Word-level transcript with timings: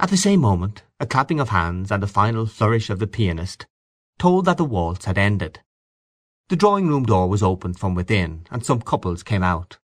At 0.00 0.10
the 0.10 0.16
same 0.16 0.40
moment 0.40 0.84
a 1.00 1.06
clapping 1.06 1.40
of 1.40 1.48
hands 1.48 1.90
and 1.90 2.02
a 2.02 2.06
final 2.06 2.46
flourish 2.46 2.88
of 2.88 2.98
the 2.98 3.06
pianist 3.06 3.66
told 4.18 4.44
that 4.44 4.56
the 4.56 4.64
waltz 4.64 5.06
had 5.06 5.18
ended. 5.18 5.60
The 6.48 6.56
drawing 6.56 6.88
room 6.88 7.04
door 7.04 7.28
was 7.28 7.42
opened 7.42 7.78
from 7.78 7.94
within, 7.94 8.46
and 8.50 8.64
some 8.64 8.80
couples 8.80 9.22
came 9.22 9.42
out. 9.42 9.78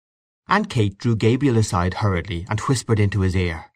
Aunt 0.48 0.70
Kate 0.70 0.96
drew 0.98 1.16
Gabriel 1.16 1.56
aside 1.56 1.94
hurriedly 1.94 2.46
and 2.48 2.60
whispered 2.60 3.00
into 3.00 3.20
his 3.20 3.34
ear, 3.34 3.72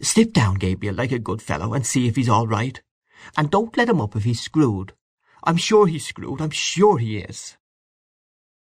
"Slip 0.00 0.32
down, 0.32 0.54
Gabriel, 0.56 0.94
like 0.94 1.12
a 1.12 1.18
good 1.18 1.40
fellow, 1.40 1.72
and 1.74 1.86
see 1.86 2.06
if 2.06 2.16
he's 2.16 2.28
all 2.28 2.46
right. 2.46 2.82
And 3.36 3.50
don't 3.50 3.76
let 3.76 3.88
him 3.88 4.00
up 4.00 4.14
if 4.16 4.24
he's 4.24 4.40
screwed. 4.40 4.94
I'm 5.44 5.56
sure 5.56 5.86
he's 5.86 6.06
screwed. 6.06 6.40
I'm 6.40 6.50
sure 6.50 6.98
he 6.98 7.18
is." 7.18 7.56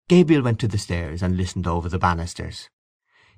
Gabriel 0.08 0.44
went 0.44 0.60
to 0.60 0.68
the 0.68 0.78
stairs 0.78 1.24
and 1.24 1.38
listened 1.38 1.66
over 1.66 1.90
the 1.90 2.00
banisters. 2.00 2.70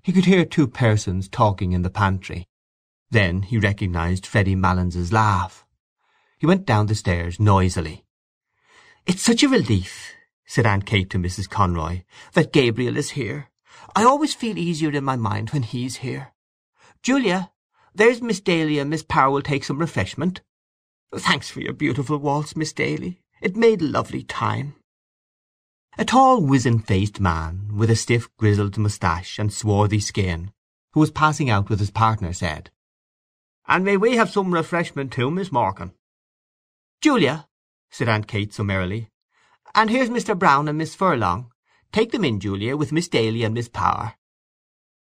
He 0.02 0.12
could 0.12 0.25
hear 0.25 0.46
two 0.46 0.68
persons 0.68 1.30
talking 1.30 1.71
in 1.73 1.84
the 1.84 1.89
pantry. 1.89 2.48
Then 3.09 3.43
he 3.43 3.57
recognized 3.57 4.25
Freddy 4.25 4.55
Malins's 4.55 5.13
laugh. 5.13 5.65
He 6.38 6.45
went 6.45 6.65
down 6.65 6.88
the 6.88 6.95
stairs 6.95 7.39
noisily. 7.39 8.05
"It's 9.05 9.21
such 9.21 9.43
a 9.43 9.49
relief," 9.49 10.13
said 10.45 10.65
Aunt 10.65 10.85
Kate 10.85 11.09
to 11.12 11.17
Mrs. 11.17 11.49
Conroy, 11.49 12.03
"that 12.34 12.51
Gabriel 12.51 12.98
is 12.98 13.12
here. 13.12 13.49
I 13.95 14.03
always 14.03 14.34
feel 14.34 14.57
easier 14.57 14.91
in 14.91 15.03
my 15.03 15.15
mind 15.15 15.51
when 15.51 15.63
he's 15.63 15.98
here. 15.98 16.34
Julia, 17.01 17.51
there's 17.95 18.21
Miss 18.21 18.41
Daly 18.41 18.77
and 18.77 18.89
Miss 18.89 19.03
Power 19.03 19.31
will 19.31 19.41
take 19.41 19.63
some 19.63 19.79
refreshment. 19.79 20.41
Thanks 21.15 21.49
for 21.49 21.62
your 21.62 21.73
beautiful 21.73 22.17
waltz, 22.17 22.55
Miss 22.55 22.73
Daly. 22.73 23.21
It 23.41 23.55
made 23.55 23.81
lovely 23.81 24.23
time." 24.23 24.76
A 25.98 26.03
tall 26.05 26.41
wizen-faced 26.41 27.20
man, 27.20 27.70
with 27.73 27.89
a 27.89 27.95
stiff 27.95 28.27
grizzled 28.37 28.77
moustache 28.77 29.39
and 29.39 29.51
swarthy 29.53 29.99
skin, 29.99 30.51
who 30.91 30.99
was 30.99 31.12
passing 31.12 31.49
out 31.49 31.70
with 31.70 31.79
his 31.79 31.89
partner, 31.89 32.34
said, 32.34 32.70
"And 33.67 33.84
may 33.84 33.98
we 33.98 34.16
have 34.16 34.30
some 34.30 34.53
refreshment 34.53 35.12
too, 35.12 35.30
Miss 35.30 35.52
Morkan?" 35.52 35.94
"Julia," 37.02 37.49
said 37.90 38.07
Aunt 38.07 38.27
Kate 38.27 38.54
summarily, 38.54 39.10
"and 39.76 39.90
here's 39.90 40.10
Mr. 40.10 40.37
Brown 40.37 40.70
and 40.70 40.77
Miss 40.77 40.96
Furlong. 40.96 41.51
Take 41.91 42.12
them 42.12 42.23
in, 42.23 42.40
Julia, 42.40 42.77
with 42.77 42.93
Miss 42.93 43.10
Daly 43.10 43.43
and 43.43 43.54
Miss 43.54 43.68
Power." 43.68 44.15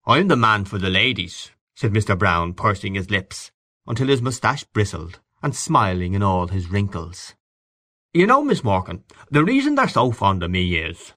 "I'm 0.05 0.29
the 0.29 0.35
man 0.35 0.65
for 0.65 0.79
the 0.79 0.89
ladies," 0.89 1.51
said 1.75 1.93
Mr. 1.93 2.17
Brown, 2.17 2.53
pursing 2.53 2.95
his 2.95 3.11
lips, 3.11 3.51
until 3.85 4.07
his 4.07 4.21
moustache 4.21 4.63
bristled, 4.63 5.19
and 5.43 5.55
smiling 5.55 6.13
in 6.15 6.23
all 6.23 6.47
his 6.47 6.69
wrinkles. 6.69 7.35
You 8.13 8.25
know, 8.25 8.43
Miss 8.43 8.63
Morkan, 8.63 9.03
the 9.29 9.43
reason 9.43 9.75
they're 9.75 9.87
so 9.87 10.11
fond 10.11 10.41
of 10.41 10.49
me 10.49 10.75
is—" 10.75 11.13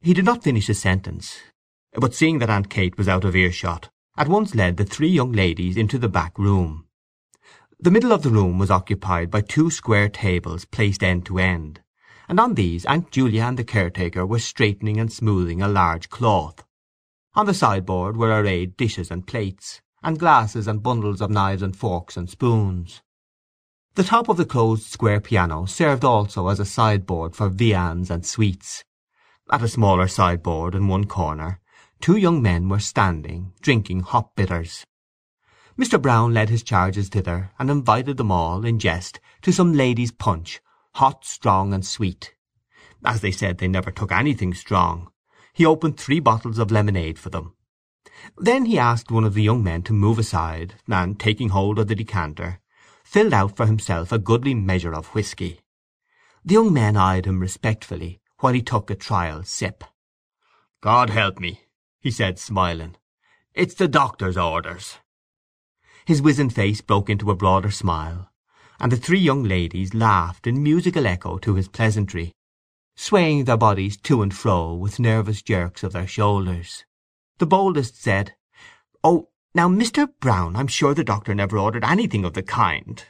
He 0.00 0.14
did 0.14 0.24
not 0.24 0.42
finish 0.42 0.66
his 0.66 0.80
sentence, 0.80 1.38
but 1.92 2.14
seeing 2.14 2.38
that 2.40 2.50
Aunt 2.50 2.68
Kate 2.70 2.98
was 2.98 3.08
out 3.08 3.24
of 3.24 3.36
earshot, 3.36 3.90
at 4.16 4.28
once 4.28 4.54
led 4.54 4.76
the 4.76 4.84
three 4.84 5.08
young 5.08 5.32
ladies 5.32 5.76
into 5.76 5.98
the 5.98 6.08
back 6.08 6.38
room. 6.38 6.86
The 7.78 7.90
middle 7.90 8.12
of 8.12 8.22
the 8.22 8.30
room 8.30 8.58
was 8.58 8.70
occupied 8.70 9.30
by 9.30 9.42
two 9.42 9.70
square 9.70 10.08
tables 10.08 10.64
placed 10.64 11.02
end 11.02 11.26
to 11.26 11.38
end, 11.38 11.82
and 12.26 12.40
on 12.40 12.54
these 12.54 12.86
Aunt 12.86 13.10
Julia 13.10 13.42
and 13.42 13.58
the 13.58 13.64
caretaker 13.64 14.24
were 14.24 14.38
straightening 14.38 14.98
and 14.98 15.12
smoothing 15.12 15.60
a 15.60 15.68
large 15.68 16.08
cloth. 16.08 16.64
On 17.34 17.44
the 17.44 17.52
sideboard 17.52 18.16
were 18.16 18.30
arrayed 18.30 18.78
dishes 18.78 19.10
and 19.10 19.26
plates, 19.26 19.82
and 20.02 20.18
glasses 20.18 20.66
and 20.66 20.82
bundles 20.82 21.20
of 21.20 21.30
knives 21.30 21.60
and 21.60 21.76
forks 21.76 22.16
and 22.16 22.30
spoons. 22.30 23.02
The 23.96 24.04
top 24.04 24.30
of 24.30 24.38
the 24.38 24.46
closed 24.46 24.84
square 24.84 25.20
piano 25.20 25.66
served 25.66 26.04
also 26.04 26.48
as 26.48 26.58
a 26.58 26.64
sideboard 26.64 27.36
for 27.36 27.50
viands 27.50 28.10
and 28.10 28.24
sweets. 28.24 28.84
At 29.50 29.62
a 29.62 29.68
smaller 29.68 30.08
sideboard 30.08 30.74
in 30.74 30.88
one 30.88 31.04
corner 31.04 31.60
two 32.00 32.16
young 32.16 32.40
men 32.42 32.68
were 32.68 32.78
standing, 32.78 33.52
drinking 33.60 34.00
hop 34.00 34.34
bitters. 34.36 34.84
Mr. 35.78 36.00
Brown 36.00 36.32
led 36.32 36.48
his 36.48 36.62
charges 36.62 37.08
thither 37.08 37.50
and 37.58 37.70
invited 37.70 38.16
them 38.16 38.32
all, 38.32 38.64
in 38.64 38.78
jest, 38.78 39.20
to 39.42 39.52
some 39.52 39.74
ladies' 39.74 40.12
punch, 40.12 40.60
hot, 40.94 41.24
strong, 41.24 41.74
and 41.74 41.84
sweet. 41.84 42.34
As 43.04 43.20
they 43.20 43.30
said 43.30 43.58
they 43.58 43.68
never 43.68 43.90
took 43.90 44.10
anything 44.10 44.54
strong, 44.54 45.10
he 45.52 45.66
opened 45.66 45.98
three 45.98 46.20
bottles 46.20 46.58
of 46.58 46.70
lemonade 46.70 47.18
for 47.18 47.30
them. 47.30 47.54
Then 48.38 48.64
he 48.64 48.78
asked 48.78 49.10
one 49.10 49.24
of 49.24 49.34
the 49.34 49.42
young 49.42 49.62
men 49.62 49.82
to 49.82 49.92
move 49.92 50.18
aside, 50.18 50.76
and, 50.88 51.20
taking 51.20 51.50
hold 51.50 51.78
of 51.78 51.88
the 51.88 51.94
decanter, 51.94 52.60
filled 53.04 53.34
out 53.34 53.56
for 53.56 53.66
himself 53.66 54.10
a 54.10 54.18
goodly 54.18 54.54
measure 54.54 54.94
of 54.94 55.08
whisky. 55.08 55.60
The 56.44 56.54
young 56.54 56.72
men 56.72 56.96
eyed 56.96 57.26
him 57.26 57.40
respectfully 57.40 58.20
while 58.38 58.54
he 58.54 58.62
took 58.62 58.90
a 58.90 58.94
trial 58.94 59.42
sip. 59.42 59.84
"God 60.80 61.10
help 61.10 61.38
me," 61.38 61.60
he 62.06 62.12
said, 62.12 62.38
smiling. 62.38 62.94
"It's 63.52 63.74
the 63.74 63.88
doctor's 63.88 64.36
orders." 64.36 64.98
His 66.04 66.22
wizened 66.22 66.54
face 66.54 66.80
broke 66.80 67.10
into 67.10 67.32
a 67.32 67.34
broader 67.34 67.72
smile, 67.72 68.30
and 68.78 68.92
the 68.92 68.96
three 68.96 69.18
young 69.18 69.42
ladies 69.42 69.92
laughed 69.92 70.46
in 70.46 70.62
musical 70.62 71.04
echo 71.04 71.36
to 71.38 71.54
his 71.56 71.66
pleasantry, 71.66 72.32
swaying 72.94 73.42
their 73.42 73.56
bodies 73.56 73.96
to 74.02 74.22
and 74.22 74.32
fro 74.32 74.72
with 74.72 75.00
nervous 75.00 75.42
jerks 75.42 75.82
of 75.82 75.94
their 75.94 76.06
shoulders. 76.06 76.84
The 77.38 77.46
boldest 77.46 78.00
said, 78.00 78.36
"Oh, 79.02 79.30
now, 79.52 79.68
Mr. 79.68 80.08
Brown, 80.20 80.54
I'm 80.54 80.68
sure 80.68 80.94
the 80.94 81.02
doctor 81.02 81.34
never 81.34 81.58
ordered 81.58 81.84
anything 81.84 82.24
of 82.24 82.34
the 82.34 82.44
kind." 82.44 83.04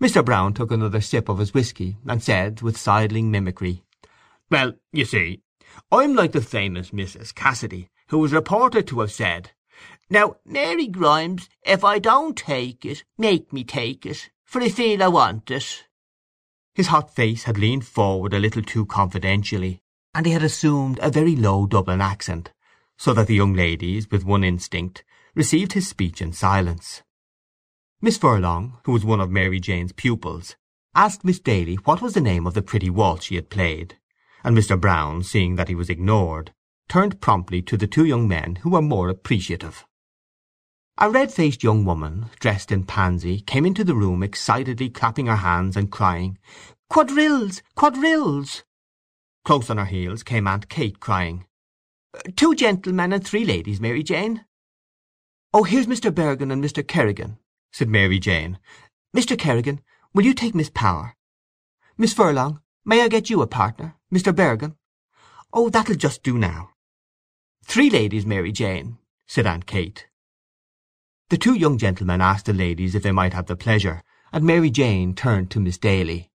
Mr. 0.00 0.24
Brown 0.24 0.54
took 0.54 0.70
another 0.70 1.02
sip 1.02 1.28
of 1.28 1.36
his 1.36 1.52
whisky, 1.52 1.98
and 2.08 2.22
said, 2.22 2.62
with 2.62 2.78
sidling 2.78 3.30
mimicry, 3.30 3.84
"Well, 4.48 4.78
you 4.92 5.04
see, 5.04 5.42
I'm 5.90 6.14
like 6.14 6.32
the 6.32 6.40
famous 6.40 6.90
Mrs. 6.90 7.34
Cassidy, 7.34 7.88
who 8.08 8.18
was 8.18 8.32
reported 8.32 8.86
to 8.88 9.00
have 9.00 9.12
said, 9.12 9.52
'Now, 10.10 10.36
Mary 10.44 10.86
Grimes, 10.86 11.48
if 11.62 11.82
I 11.82 11.98
don't 11.98 12.36
take 12.36 12.84
it, 12.84 13.04
make 13.16 13.52
me 13.52 13.64
take 13.64 14.04
it, 14.04 14.30
for 14.44 14.60
I 14.60 14.68
feel 14.68 15.02
I 15.02 15.08
want 15.08 15.50
it.'" 15.50 15.86
His 16.74 16.88
hot 16.88 17.14
face 17.14 17.44
had 17.44 17.56
leaned 17.56 17.86
forward 17.86 18.34
a 18.34 18.38
little 18.38 18.62
too 18.62 18.84
confidentially, 18.84 19.82
and 20.14 20.26
he 20.26 20.32
had 20.32 20.42
assumed 20.42 20.98
a 21.00 21.10
very 21.10 21.34
low 21.34 21.66
Dublin 21.66 22.02
accent, 22.02 22.52
so 22.98 23.14
that 23.14 23.26
the 23.26 23.34
young 23.34 23.54
ladies, 23.54 24.10
with 24.10 24.24
one 24.24 24.44
instinct, 24.44 25.04
received 25.34 25.72
his 25.72 25.88
speech 25.88 26.20
in 26.20 26.32
silence. 26.32 27.02
Miss 28.02 28.18
Furlong, 28.18 28.78
who 28.84 28.92
was 28.92 29.04
one 29.04 29.20
of 29.20 29.30
Mary 29.30 29.60
Jane's 29.60 29.92
pupils, 29.92 30.56
asked 30.94 31.24
Miss 31.24 31.40
Daly 31.40 31.76
what 31.76 32.02
was 32.02 32.12
the 32.12 32.20
name 32.20 32.46
of 32.46 32.52
the 32.52 32.60
pretty 32.60 32.90
waltz 32.90 33.24
she 33.24 33.36
had 33.36 33.48
played, 33.48 33.96
and 34.44 34.56
Mr. 34.56 34.80
Brown, 34.80 35.22
seeing 35.22 35.56
that 35.56 35.68
he 35.68 35.74
was 35.74 35.90
ignored, 35.90 36.52
turned 36.88 37.20
promptly 37.20 37.62
to 37.62 37.76
the 37.76 37.86
two 37.86 38.04
young 38.04 38.28
men 38.28 38.56
who 38.56 38.70
were 38.70 38.82
more 38.82 39.08
appreciative. 39.08 39.86
A 40.98 41.10
red-faced 41.10 41.62
young 41.62 41.84
woman, 41.84 42.26
dressed 42.38 42.70
in 42.70 42.84
pansy, 42.84 43.40
came 43.40 43.64
into 43.64 43.82
the 43.82 43.94
room 43.94 44.22
excitedly 44.22 44.90
clapping 44.90 45.26
her 45.26 45.36
hands 45.36 45.76
and 45.76 45.90
crying, 45.90 46.38
"Quadrilles! 46.90 47.62
Quadrilles!" 47.74 48.62
Close 49.44 49.70
on 49.70 49.78
her 49.78 49.86
heels 49.86 50.22
came 50.22 50.46
Aunt 50.46 50.68
Kate, 50.68 51.00
crying, 51.00 51.46
"Two 52.36 52.54
gentlemen 52.54 53.12
and 53.12 53.26
three 53.26 53.44
ladies, 53.44 53.80
Mary 53.80 54.02
Jane." 54.02 54.44
"Oh, 55.54 55.64
here's 55.64 55.86
Mr. 55.86 56.14
Bergin 56.14 56.52
and 56.52 56.62
Mr. 56.62 56.86
Kerrigan," 56.86 57.38
said 57.72 57.88
Mary 57.88 58.18
Jane. 58.18 58.58
"Mr. 59.16 59.38
Kerrigan, 59.38 59.80
will 60.12 60.24
you 60.24 60.34
take 60.34 60.54
Miss 60.54 60.70
Power? 60.70 61.16
Miss 61.96 62.12
Furlong, 62.12 62.60
may 62.84 63.02
I 63.02 63.08
get 63.08 63.30
you 63.30 63.42
a 63.42 63.46
partner? 63.46 63.96
Mr. 64.12 64.34
Bergin? 64.34 64.76
Oh, 65.52 65.68
that'll 65.68 65.96
just 65.96 66.22
do 66.22 66.38
now." 66.38 66.70
"Three 67.64 67.90
ladies, 67.90 68.26
Mary 68.26 68.52
Jane," 68.52 68.98
said 69.26 69.46
Aunt 69.46 69.66
Kate. 69.66 70.06
The 71.28 71.38
two 71.38 71.54
young 71.54 71.78
gentlemen 71.78 72.20
asked 72.20 72.46
the 72.46 72.52
ladies 72.52 72.94
if 72.94 73.02
they 73.02 73.12
might 73.12 73.32
have 73.32 73.46
the 73.46 73.56
pleasure, 73.56 74.02
and 74.32 74.44
Mary 74.44 74.70
Jane 74.70 75.14
turned 75.14 75.50
to 75.50 75.60
Miss 75.60 75.78
Daly. 75.78 76.30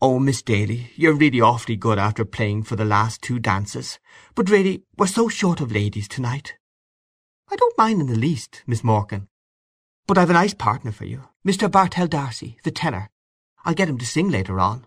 "Oh, 0.00 0.18
Miss 0.18 0.42
Daly, 0.42 0.92
you're 0.96 1.14
really 1.14 1.40
awfully 1.40 1.76
good 1.76 1.98
after 1.98 2.24
playing 2.24 2.62
for 2.64 2.76
the 2.76 2.84
last 2.84 3.22
two 3.22 3.38
dances, 3.38 3.98
but 4.34 4.50
really 4.50 4.84
we're 4.96 5.06
so 5.06 5.28
short 5.28 5.60
of 5.60 5.72
ladies 5.72 6.08
to 6.08 6.20
night. 6.20 6.54
"I 7.50 7.56
don't 7.56 7.78
mind 7.78 8.00
in 8.00 8.06
the 8.06 8.16
least, 8.16 8.62
Miss 8.66 8.82
Morkan. 8.82 9.28
But 10.06 10.18
I've 10.18 10.30
a 10.30 10.34
nice 10.34 10.54
partner 10.54 10.92
for 10.92 11.04
you, 11.04 11.28
Mr. 11.46 11.70
Bartell 11.70 12.08
D'Arcy, 12.08 12.58
the 12.62 12.70
tenor. 12.70 13.10
I'll 13.64 13.74
get 13.74 13.88
him 13.88 13.98
to 13.98 14.06
sing 14.06 14.28
later 14.30 14.60
on. 14.60 14.86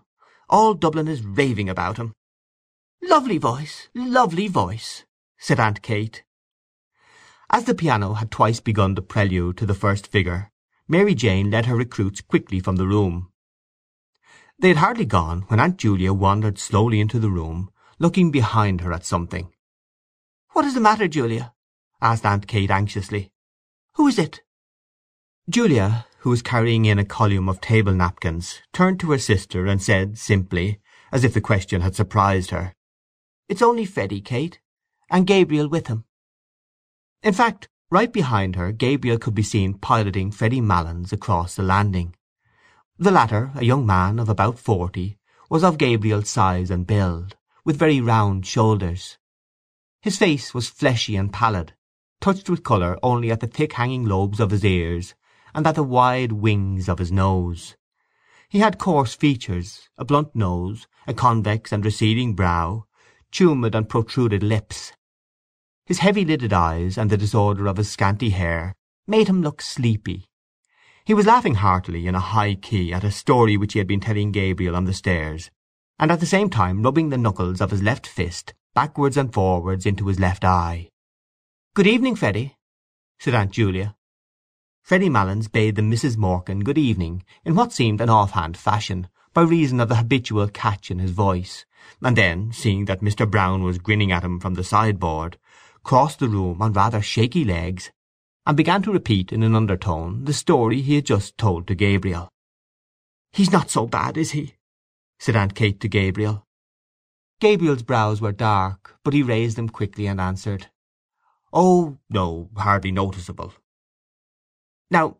All 0.50 0.74
Dublin 0.74 1.06
is 1.06 1.22
raving 1.24 1.68
about 1.68 1.96
him." 1.96 2.12
"Lovely 3.00 3.38
voice, 3.38 3.88
lovely 3.94 4.48
voice," 4.48 5.04
said 5.38 5.60
Aunt 5.60 5.80
Kate. 5.80 6.24
As 7.48 7.66
the 7.66 7.74
piano 7.74 8.14
had 8.14 8.32
twice 8.32 8.58
begun 8.58 8.96
the 8.96 9.02
prelude 9.02 9.56
to 9.58 9.66
the 9.66 9.76
first 9.76 10.08
figure, 10.08 10.50
Mary 10.88 11.14
Jane 11.14 11.52
led 11.52 11.66
her 11.66 11.76
recruits 11.76 12.20
quickly 12.20 12.58
from 12.58 12.76
the 12.76 12.86
room. 12.88 13.30
They 14.58 14.68
had 14.68 14.78
hardly 14.78 15.04
gone 15.04 15.42
when 15.42 15.60
Aunt 15.60 15.76
Julia 15.76 16.12
wandered 16.12 16.58
slowly 16.58 16.98
into 16.98 17.20
the 17.20 17.30
room, 17.30 17.70
looking 18.00 18.32
behind 18.32 18.80
her 18.80 18.92
at 18.92 19.06
something. 19.06 19.54
"What 20.50 20.64
is 20.64 20.74
the 20.74 20.80
matter, 20.80 21.06
Julia?" 21.06 21.54
asked 22.02 22.26
Aunt 22.26 22.48
Kate 22.48 22.72
anxiously. 22.72 23.30
"Who 23.94 24.08
is 24.08 24.18
it?" 24.18 24.42
Julia, 25.48 26.06
who 26.20 26.30
was 26.30 26.42
carrying 26.42 26.84
in 26.84 26.98
a 26.98 27.04
column 27.04 27.48
of 27.48 27.60
table 27.60 27.92
napkins, 27.92 28.60
turned 28.72 29.00
to 29.00 29.10
her 29.10 29.18
sister 29.18 29.66
and 29.66 29.82
said 29.82 30.18
simply, 30.18 30.80
as 31.12 31.24
if 31.24 31.34
the 31.34 31.40
question 31.40 31.80
had 31.80 31.94
surprised 31.94 32.50
her, 32.50 32.74
"It's 33.48 33.62
only 33.62 33.84
Freddy, 33.84 34.20
Kate, 34.20 34.60
and 35.10 35.26
Gabriel 35.26 35.68
with 35.68 35.88
him." 35.88 36.04
In 37.22 37.34
fact, 37.34 37.68
Right 37.92 38.12
behind 38.12 38.54
her 38.54 38.70
Gabriel 38.70 39.18
could 39.18 39.34
be 39.34 39.42
seen 39.42 39.74
piloting 39.74 40.30
Freddy 40.30 40.60
Malins 40.60 41.12
across 41.12 41.56
the 41.56 41.64
landing. 41.64 42.14
The 42.98 43.10
latter, 43.10 43.50
a 43.56 43.64
young 43.64 43.84
man 43.84 44.20
of 44.20 44.28
about 44.28 44.60
forty, 44.60 45.18
was 45.48 45.64
of 45.64 45.76
Gabriel's 45.76 46.30
size 46.30 46.70
and 46.70 46.86
build, 46.86 47.36
with 47.64 47.76
very 47.76 48.00
round 48.00 48.46
shoulders. 48.46 49.18
His 50.02 50.16
face 50.16 50.54
was 50.54 50.68
fleshy 50.68 51.16
and 51.16 51.32
pallid, 51.32 51.74
touched 52.20 52.48
with 52.48 52.62
colour 52.62 52.96
only 53.02 53.32
at 53.32 53.40
the 53.40 53.48
thick 53.48 53.72
hanging 53.72 54.04
lobes 54.04 54.38
of 54.38 54.52
his 54.52 54.64
ears 54.64 55.16
and 55.54 55.66
at 55.66 55.74
the 55.74 55.82
wide 55.82 56.32
wings 56.32 56.88
of 56.88 56.98
his 56.98 57.12
nose. 57.12 57.76
He 58.48 58.58
had 58.58 58.78
coarse 58.78 59.14
features, 59.14 59.88
a 59.96 60.04
blunt 60.04 60.34
nose, 60.34 60.88
a 61.06 61.14
convex 61.14 61.72
and 61.72 61.84
receding 61.84 62.34
brow, 62.34 62.84
tumid 63.30 63.74
and 63.74 63.88
protruded 63.88 64.42
lips. 64.42 64.92
His 65.86 66.00
heavy-lidded 66.00 66.52
eyes 66.52 66.98
and 66.98 67.10
the 67.10 67.16
disorder 67.16 67.66
of 67.66 67.76
his 67.76 67.90
scanty 67.90 68.30
hair 68.30 68.74
made 69.06 69.28
him 69.28 69.42
look 69.42 69.62
sleepy. 69.62 70.26
He 71.04 71.14
was 71.14 71.26
laughing 71.26 71.54
heartily 71.54 72.06
in 72.06 72.14
a 72.14 72.20
high 72.20 72.54
key 72.54 72.92
at 72.92 73.04
a 73.04 73.10
story 73.10 73.56
which 73.56 73.72
he 73.72 73.78
had 73.78 73.88
been 73.88 74.00
telling 74.00 74.32
Gabriel 74.32 74.76
on 74.76 74.84
the 74.84 74.92
stairs, 74.92 75.50
and 75.98 76.12
at 76.12 76.20
the 76.20 76.26
same 76.26 76.50
time 76.50 76.82
rubbing 76.82 77.08
the 77.08 77.18
knuckles 77.18 77.60
of 77.60 77.70
his 77.70 77.82
left 77.82 78.06
fist 78.06 78.54
backwards 78.74 79.16
and 79.16 79.32
forwards 79.34 79.86
into 79.86 80.06
his 80.06 80.20
left 80.20 80.44
eye. 80.44 80.88
"Good 81.74 81.86
evening, 81.86 82.14
Freddy," 82.14 82.56
said 83.18 83.34
Aunt 83.34 83.50
Julia. 83.50 83.96
Freddy 84.82 85.08
Malins 85.08 85.46
bade 85.48 85.76
the 85.76 85.82
Misses 85.82 86.16
Morkan 86.16 86.64
good 86.64 86.78
evening 86.78 87.22
in 87.44 87.54
what 87.54 87.72
seemed 87.72 88.00
an 88.00 88.08
off-hand 88.08 88.56
fashion, 88.56 89.08
by 89.32 89.42
reason 89.42 89.78
of 89.78 89.88
the 89.88 89.96
habitual 89.96 90.48
catch 90.48 90.90
in 90.90 90.98
his 90.98 91.12
voice, 91.12 91.64
and 92.02 92.16
then, 92.16 92.52
seeing 92.52 92.86
that 92.86 93.00
Mr. 93.00 93.30
Brown 93.30 93.62
was 93.62 93.78
grinning 93.78 94.10
at 94.10 94.24
him 94.24 94.40
from 94.40 94.54
the 94.54 94.64
sideboard, 94.64 95.38
crossed 95.84 96.18
the 96.18 96.28
room 96.28 96.60
on 96.60 96.72
rather 96.72 97.00
shaky 97.00 97.44
legs, 97.44 97.92
and 98.44 98.56
began 98.56 98.82
to 98.82 98.92
repeat 98.92 99.32
in 99.32 99.44
an 99.44 99.54
undertone 99.54 100.24
the 100.24 100.32
story 100.32 100.80
he 100.80 100.96
had 100.96 101.06
just 101.06 101.38
told 101.38 101.68
to 101.68 101.74
Gabriel. 101.76 102.28
"He's 103.32 103.52
not 103.52 103.70
so 103.70 103.86
bad, 103.86 104.16
is 104.16 104.32
he?" 104.32 104.56
said 105.20 105.36
Aunt 105.36 105.54
Kate 105.54 105.78
to 105.80 105.88
Gabriel. 105.88 106.46
Gabriel's 107.38 107.84
brows 107.84 108.20
were 108.20 108.32
dark, 108.32 108.98
but 109.04 109.14
he 109.14 109.22
raised 109.22 109.56
them 109.56 109.68
quickly 109.68 110.06
and 110.06 110.20
answered, 110.20 110.68
"Oh 111.52 111.98
no, 112.08 112.50
hardly 112.56 112.90
noticeable. 112.90 113.54
"Now, 114.90 115.18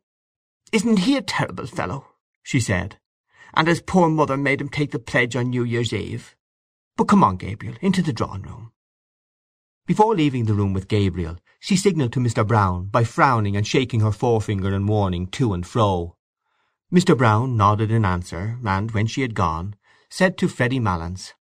isn't 0.72 1.00
he 1.00 1.16
a 1.16 1.22
terrible 1.22 1.66
fellow?" 1.66 2.06
she 2.42 2.60
said. 2.60 2.98
"And 3.54 3.68
his 3.68 3.80
poor 3.80 4.08
mother 4.08 4.36
made 4.36 4.60
him 4.60 4.68
take 4.68 4.90
the 4.90 4.98
pledge 4.98 5.36
on 5.36 5.50
New 5.50 5.64
Year's 5.64 5.92
Eve. 5.92 6.36
But 6.96 7.08
come 7.08 7.22
on, 7.22 7.36
Gabriel, 7.36 7.76
into 7.80 8.02
the 8.02 8.12
drawing 8.12 8.42
room." 8.42 8.72
Before 9.86 10.14
leaving 10.14 10.44
the 10.44 10.54
room 10.54 10.72
with 10.72 10.88
Gabriel 10.88 11.38
she 11.60 11.76
signalled 11.76 12.12
to 12.14 12.20
Mr. 12.20 12.46
Brown 12.46 12.86
by 12.86 13.04
frowning 13.04 13.54
and 13.54 13.66
shaking 13.66 14.00
her 14.00 14.10
forefinger 14.10 14.74
in 14.74 14.86
warning 14.86 15.26
to 15.28 15.52
and 15.52 15.66
fro. 15.66 16.16
Mr. 16.90 17.16
Brown 17.16 17.56
nodded 17.56 17.90
in 17.90 18.04
answer, 18.04 18.58
and, 18.64 18.90
when 18.92 19.06
she 19.06 19.20
had 19.20 19.34
gone, 19.34 19.76
said 20.08 20.38
to 20.38 20.48
Freddy 20.48 20.80
Malins, 20.80 21.34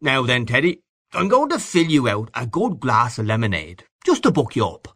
"Now 0.00 0.22
then, 0.22 0.46
Teddy, 0.46 0.82
I'm 1.12 1.28
going 1.28 1.50
to 1.50 1.58
fill 1.58 1.90
you 1.90 2.08
out 2.08 2.30
a 2.34 2.46
good 2.46 2.78
glass 2.78 3.18
of 3.18 3.26
lemonade, 3.26 3.84
just 4.04 4.22
to 4.22 4.30
buck 4.30 4.54
you 4.54 4.64
up. 4.64 4.93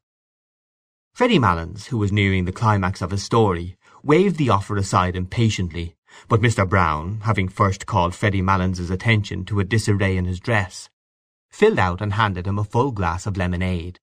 Freddy 1.19 1.41
Malins, 1.41 1.89
who 1.89 1.99
was 1.99 2.13
nearing 2.13 2.45
the 2.45 2.53
climax 2.53 3.03
of 3.03 3.11
his 3.11 3.25
story, 3.25 3.77
waved 4.05 4.37
the 4.37 4.51
offer 4.51 4.77
aside 4.77 5.17
impatiently, 5.17 5.97
but 6.29 6.41
Mr. 6.41 6.65
Brown, 6.65 7.23
having 7.25 7.49
first 7.49 7.87
called 7.87 8.15
Freddy 8.15 8.41
Malins's 8.41 8.89
attention 8.89 9.45
to 9.47 9.59
a 9.59 9.65
disarray 9.65 10.17
in 10.17 10.27
his 10.27 10.39
dress, 10.39 10.89
filled 11.51 11.81
out 11.81 12.01
and 12.01 12.13
handed 12.13 12.47
him 12.47 12.57
a 12.57 12.63
full 12.63 12.93
glass 12.93 13.27
of 13.27 13.37
lemonade. 13.37 13.99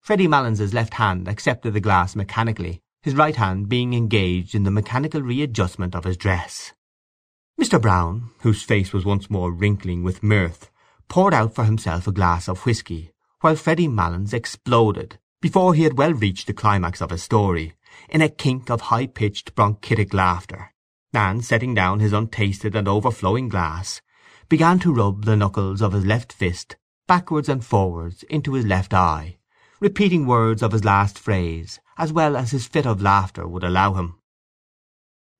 Freddy 0.00 0.28
Malins's 0.28 0.72
left 0.72 0.94
hand 0.94 1.26
accepted 1.26 1.74
the 1.74 1.80
glass 1.80 2.14
mechanically, 2.14 2.80
his 3.02 3.16
right 3.16 3.34
hand 3.34 3.68
being 3.68 3.92
engaged 3.92 4.54
in 4.54 4.62
the 4.62 4.70
mechanical 4.70 5.22
readjustment 5.22 5.96
of 5.96 6.04
his 6.04 6.16
dress. 6.16 6.72
Mr. 7.60 7.82
Brown, 7.82 8.30
whose 8.42 8.62
face 8.62 8.92
was 8.92 9.04
once 9.04 9.28
more 9.28 9.50
wrinkling 9.50 10.04
with 10.04 10.22
mirth, 10.22 10.70
poured 11.08 11.34
out 11.34 11.56
for 11.56 11.64
himself 11.64 12.06
a 12.06 12.12
glass 12.12 12.48
of 12.48 12.64
whisky, 12.64 13.10
while 13.40 13.56
Freddy 13.56 13.88
Malins 13.88 14.32
exploded, 14.32 15.18
before 15.46 15.74
he 15.74 15.84
had 15.84 15.96
well 15.96 16.12
reached 16.12 16.48
the 16.48 16.52
climax 16.52 17.00
of 17.00 17.10
his 17.10 17.22
story, 17.22 17.72
in 18.08 18.20
a 18.20 18.28
kink 18.28 18.68
of 18.68 18.80
high-pitched 18.80 19.54
bronchitic 19.54 20.12
laughter, 20.12 20.72
and, 21.12 21.44
setting 21.44 21.72
down 21.72 22.00
his 22.00 22.12
untasted 22.12 22.74
and 22.74 22.88
overflowing 22.88 23.48
glass, 23.48 24.02
began 24.48 24.76
to 24.76 24.92
rub 24.92 25.24
the 25.24 25.36
knuckles 25.36 25.80
of 25.80 25.92
his 25.92 26.04
left 26.04 26.32
fist 26.32 26.74
backwards 27.06 27.48
and 27.48 27.64
forwards 27.64 28.24
into 28.24 28.54
his 28.54 28.66
left 28.66 28.92
eye, 28.92 29.36
repeating 29.78 30.26
words 30.26 30.64
of 30.64 30.72
his 30.72 30.84
last 30.84 31.16
phrase 31.16 31.78
as 31.96 32.12
well 32.12 32.36
as 32.36 32.50
his 32.50 32.66
fit 32.66 32.84
of 32.84 33.00
laughter 33.00 33.46
would 33.46 33.62
allow 33.62 33.94
him. 33.94 34.16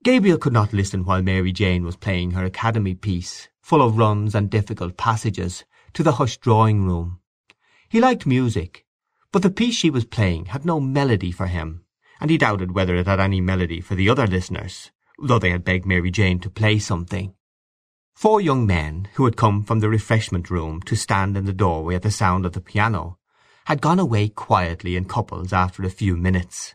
Gabriel 0.04 0.38
could 0.38 0.52
not 0.52 0.72
listen 0.72 1.04
while 1.04 1.20
Mary 1.20 1.50
Jane 1.50 1.84
was 1.84 1.96
playing 1.96 2.30
her 2.30 2.44
Academy 2.44 2.94
piece, 2.94 3.48
full 3.60 3.82
of 3.82 3.98
runs 3.98 4.36
and 4.36 4.48
difficult 4.48 4.96
passages, 4.96 5.64
to 5.94 6.04
the 6.04 6.12
hushed 6.12 6.42
drawing-room. 6.42 7.18
He 7.88 7.98
liked 7.98 8.24
music, 8.24 8.85
but 9.32 9.42
the 9.42 9.50
piece 9.50 9.74
she 9.74 9.90
was 9.90 10.04
playing 10.04 10.46
had 10.46 10.64
no 10.64 10.80
melody 10.80 11.32
for 11.32 11.46
him, 11.46 11.84
and 12.20 12.30
he 12.30 12.38
doubted 12.38 12.72
whether 12.72 12.94
it 12.96 13.06
had 13.06 13.20
any 13.20 13.40
melody 13.40 13.80
for 13.80 13.94
the 13.94 14.08
other 14.08 14.26
listeners, 14.26 14.90
though 15.18 15.38
they 15.38 15.50
had 15.50 15.64
begged 15.64 15.86
Mary 15.86 16.10
Jane 16.10 16.38
to 16.40 16.50
play 16.50 16.78
something. 16.78 17.34
Four 18.14 18.40
young 18.40 18.66
men, 18.66 19.08
who 19.14 19.24
had 19.26 19.36
come 19.36 19.62
from 19.62 19.80
the 19.80 19.90
refreshment-room 19.90 20.80
to 20.82 20.96
stand 20.96 21.36
in 21.36 21.44
the 21.44 21.52
doorway 21.52 21.96
at 21.96 22.02
the 22.02 22.10
sound 22.10 22.46
of 22.46 22.52
the 22.52 22.60
piano, 22.60 23.18
had 23.66 23.82
gone 23.82 23.98
away 23.98 24.28
quietly 24.28 24.96
in 24.96 25.04
couples 25.04 25.52
after 25.52 25.82
a 25.82 25.90
few 25.90 26.16
minutes. 26.16 26.74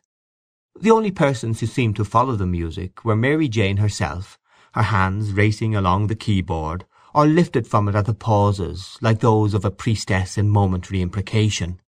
The 0.79 0.91
only 0.91 1.11
persons 1.11 1.59
who 1.59 1.65
seemed 1.65 1.95
to 1.95 2.05
follow 2.05 2.35
the 2.35 2.45
music 2.45 3.03
were 3.03 3.15
Mary 3.15 3.47
Jane 3.47 3.77
herself, 3.77 4.37
her 4.73 4.83
hands 4.83 5.31
racing 5.31 5.75
along 5.75 6.07
the 6.07 6.15
keyboard, 6.15 6.85
or 7.13 7.25
lifted 7.25 7.67
from 7.67 7.87
it 7.87 7.95
at 7.95 8.05
the 8.05 8.13
pauses, 8.13 8.97
like 9.01 9.19
those 9.19 9.53
of 9.53 9.65
a 9.65 9.71
priestess 9.71 10.37
in 10.37 10.47
momentary 10.49 11.01
imprecation, 11.01 11.81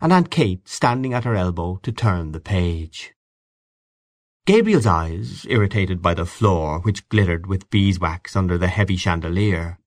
and 0.00 0.12
Aunt 0.12 0.30
Kate 0.30 0.66
standing 0.68 1.12
at 1.12 1.24
her 1.24 1.34
elbow 1.34 1.78
to 1.82 1.92
turn 1.92 2.32
the 2.32 2.40
page. 2.40 3.12
Gabriel's 4.46 4.86
eyes, 4.86 5.46
irritated 5.48 6.00
by 6.00 6.14
the 6.14 6.24
floor, 6.24 6.80
which 6.80 7.08
glittered 7.08 7.46
with 7.46 7.68
beeswax 7.70 8.34
under 8.34 8.56
the 8.56 8.68
heavy 8.68 8.96
chandelier, 8.96 9.78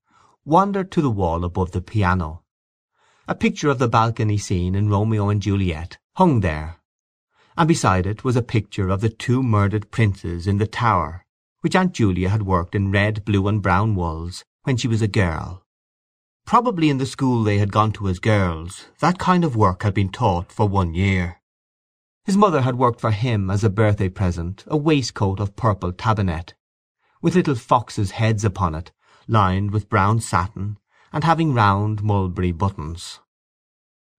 wandered 0.44 0.92
to 0.92 1.02
the 1.02 1.10
wall 1.10 1.44
above 1.44 1.72
the 1.72 1.82
piano. 1.82 2.42
A 3.26 3.34
picture 3.34 3.68
of 3.68 3.78
the 3.78 3.88
balcony 3.88 4.38
scene 4.38 4.74
in 4.74 4.88
Romeo 4.88 5.28
and 5.28 5.42
Juliet 5.42 5.98
hung 6.16 6.40
there, 6.40 6.76
and 7.56 7.66
beside 7.66 8.06
it 8.06 8.22
was 8.22 8.36
a 8.36 8.42
picture 8.42 8.88
of 8.88 9.00
the 9.00 9.08
two 9.08 9.42
murdered 9.42 9.90
princes 9.90 10.46
in 10.46 10.58
the 10.58 10.66
tower, 10.66 11.24
which 11.60 11.74
Aunt 11.74 11.92
Julia 11.92 12.28
had 12.28 12.42
worked 12.42 12.74
in 12.74 12.92
red, 12.92 13.24
blue 13.24 13.48
and 13.48 13.62
brown 13.62 13.94
wools 13.94 14.44
when 14.62 14.76
she 14.76 14.88
was 14.88 15.02
a 15.02 15.08
girl. 15.08 15.63
Probably 16.46 16.90
in 16.90 16.98
the 16.98 17.06
school 17.06 17.42
they 17.42 17.58
had 17.58 17.72
gone 17.72 17.92
to 17.92 18.08
as 18.08 18.18
girls 18.18 18.86
that 19.00 19.18
kind 19.18 19.44
of 19.44 19.56
work 19.56 19.82
had 19.82 19.94
been 19.94 20.10
taught 20.10 20.52
for 20.52 20.68
one 20.68 20.94
year. 20.94 21.40
His 22.24 22.36
mother 22.36 22.60
had 22.62 22.76
worked 22.76 23.00
for 23.00 23.10
him 23.10 23.50
as 23.50 23.64
a 23.64 23.70
birthday 23.70 24.08
present 24.08 24.64
a 24.66 24.76
waistcoat 24.76 25.40
of 25.40 25.56
purple 25.56 25.92
tabinet, 25.92 26.54
with 27.22 27.34
little 27.34 27.54
foxes' 27.54 28.12
heads 28.12 28.44
upon 28.44 28.74
it, 28.74 28.92
lined 29.26 29.72
with 29.72 29.88
brown 29.88 30.20
satin, 30.20 30.78
and 31.12 31.24
having 31.24 31.54
round 31.54 32.02
mulberry 32.02 32.52
buttons. 32.52 33.20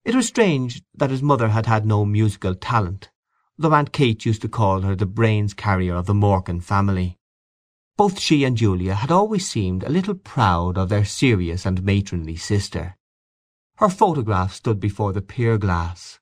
It 0.03 0.15
was 0.15 0.27
strange 0.27 0.84
that 0.96 1.12
his 1.12 1.22
mother 1.22 1.50
had 1.50 1.67
had 1.67 1.86
no 1.86 2.05
musical 2.05 2.55
talent, 2.55 3.10
though 3.58 3.74
Aunt 3.74 3.91
Kate 3.91 4.25
used 4.25 4.41
to 4.41 4.50
call 4.50 4.82
her 4.82 4.96
the 4.96 5.05
brains 5.05 5.53
carrier 5.53 5.96
of 5.96 6.05
the 6.05 6.13
Morkan 6.13 6.62
family. 6.62 7.17
Both 7.98 8.20
she 8.20 8.44
and 8.44 8.58
Julia 8.58 8.94
had 8.94 9.10
always 9.10 9.50
seemed 9.50 9.84
a 9.84 9.90
little 9.90 10.16
proud 10.16 10.78
of 10.78 10.90
their 10.90 11.06
serious 11.06 11.66
and 11.66 11.82
matronly 11.82 12.36
sister. 12.36 12.98
Her 13.78 13.88
photograph 13.88 14.54
stood 14.54 14.82
before 14.82 15.14
the 15.14 15.22
pier-glass. 15.22 16.20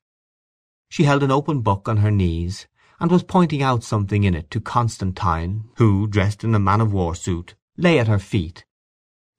She 0.88 1.02
held 1.02 1.24
an 1.24 1.32
open 1.32 1.62
book 1.62 1.88
on 1.88 1.96
her 1.96 2.12
knees, 2.12 2.68
and 3.00 3.10
was 3.10 3.24
pointing 3.24 3.60
out 3.60 3.82
something 3.82 4.22
in 4.22 4.36
it 4.36 4.52
to 4.52 4.60
Constantine, 4.60 5.68
who, 5.76 6.06
dressed 6.06 6.44
in 6.44 6.54
a 6.54 6.60
man-of-war 6.60 7.16
suit, 7.16 7.56
lay 7.76 7.98
at 7.98 8.06
her 8.06 8.20
feet. 8.20 8.64